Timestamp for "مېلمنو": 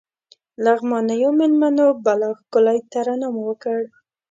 1.39-1.87